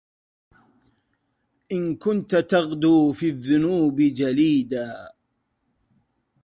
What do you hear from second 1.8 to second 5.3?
كنت تغدو في الذنوب جليداً